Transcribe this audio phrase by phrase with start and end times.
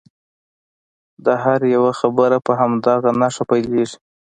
[1.25, 3.97] د هر یوه خبره په همدغه نښه پیلیږي.